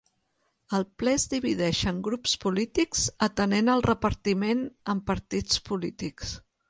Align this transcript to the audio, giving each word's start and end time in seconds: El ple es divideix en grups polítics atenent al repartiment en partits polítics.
El 0.75 0.85
ple 1.01 1.11
es 1.17 1.25
divideix 1.33 1.81
en 1.91 1.99
grups 2.07 2.33
polítics 2.45 3.03
atenent 3.27 3.69
al 3.75 3.85
repartiment 3.89 4.65
en 4.95 5.05
partits 5.11 5.63
polítics. 5.69 6.35